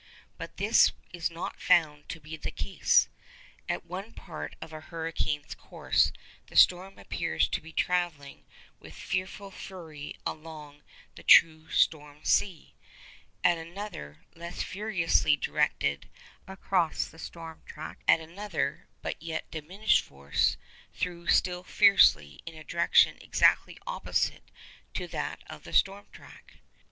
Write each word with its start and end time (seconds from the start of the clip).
But 0.35 0.57
this 0.57 0.93
is 1.13 1.29
not 1.29 1.61
found 1.61 2.09
to 2.09 2.19
be 2.19 2.35
the 2.35 2.49
case. 2.49 3.07
At 3.69 3.85
one 3.85 4.13
part 4.13 4.55
of 4.59 4.73
a 4.73 4.81
hurricane's 4.81 5.53
course 5.53 6.11
the 6.47 6.55
storm 6.55 6.97
appears 6.97 7.47
to 7.49 7.61
be 7.61 7.71
travelling 7.71 8.43
with 8.79 8.95
fearful 8.95 9.51
fury 9.51 10.15
along 10.25 10.81
the 11.13 11.21
true 11.21 11.69
storm 11.69 12.21
⊂; 12.21 12.71
at 13.43 13.59
another 13.59 14.23
less 14.35 14.63
furiously 14.63 15.37
directed 15.37 16.09
across 16.47 17.07
the 17.07 17.19
storm 17.19 17.61
track; 17.67 17.99
at 18.07 18.19
another, 18.19 18.87
but 19.03 19.17
with 19.19 19.23
yet 19.23 19.51
diminished 19.51 20.03
force, 20.03 20.57
though 21.03 21.27
still 21.27 21.63
fiercely, 21.63 22.41
in 22.47 22.55
a 22.55 22.63
direction 22.63 23.19
exactly 23.21 23.77
opposite 23.85 24.49
to 24.95 25.05
that 25.09 25.43
of 25.45 25.63
the 25.63 25.73
storm 25.73 26.07
track. 26.11 26.55